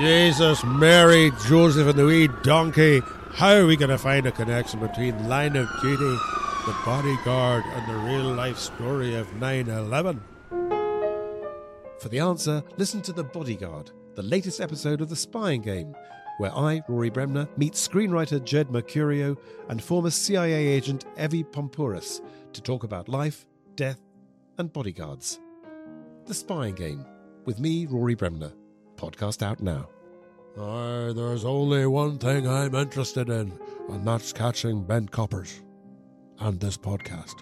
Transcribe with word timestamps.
Jesus, 0.00 0.64
Mary, 0.64 1.30
Joseph, 1.46 1.88
and 1.88 1.98
the 1.98 2.06
wee 2.06 2.26
donkey. 2.42 3.02
How 3.34 3.52
are 3.52 3.66
we 3.66 3.76
going 3.76 3.90
to 3.90 3.98
find 3.98 4.26
a 4.26 4.32
connection 4.32 4.80
between 4.80 5.28
Line 5.28 5.56
of 5.56 5.68
Duty, 5.82 6.16
The 6.64 6.74
Bodyguard, 6.86 7.64
and 7.66 7.86
the 7.86 7.98
real 8.06 8.32
life 8.32 8.56
story 8.56 9.14
of 9.14 9.30
9 9.34 9.68
11? 9.68 10.22
For 11.98 12.08
the 12.08 12.18
answer, 12.18 12.64
listen 12.78 13.02
to 13.02 13.12
The 13.12 13.24
Bodyguard, 13.24 13.90
the 14.14 14.22
latest 14.22 14.62
episode 14.62 15.02
of 15.02 15.10
The 15.10 15.16
Spying 15.16 15.60
Game, 15.60 15.94
where 16.38 16.56
I, 16.56 16.80
Rory 16.88 17.10
Bremner, 17.10 17.46
meet 17.58 17.74
screenwriter 17.74 18.42
Jed 18.42 18.68
Mercurio 18.68 19.36
and 19.68 19.82
former 19.82 20.08
CIA 20.08 20.66
agent 20.66 21.04
Evy 21.18 21.44
Poumpouras 21.44 22.22
to 22.54 22.62
talk 22.62 22.84
about 22.84 23.10
life, 23.10 23.44
death, 23.74 24.00
and 24.56 24.72
bodyguards. 24.72 25.40
The 26.24 26.32
Spying 26.32 26.74
Game, 26.74 27.04
with 27.44 27.60
me, 27.60 27.84
Rory 27.84 28.14
Bremner. 28.14 28.52
Podcast 29.00 29.42
out 29.42 29.60
now. 29.60 29.88
Aye, 30.58 31.12
there's 31.14 31.44
only 31.44 31.86
one 31.86 32.18
thing 32.18 32.46
I'm 32.46 32.74
interested 32.74 33.28
in, 33.28 33.52
and 33.88 34.06
that's 34.06 34.32
catching 34.32 34.82
bent 34.82 35.10
coppers. 35.10 35.62
And 36.40 36.58
this 36.58 36.76
podcast. 36.76 37.34